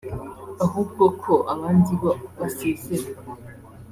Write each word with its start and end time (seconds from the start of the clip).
ahubwo 0.65 1.05
ko 1.21 1.33
abandi 1.53 1.91
bo 2.01 2.11
basezera 2.39 3.09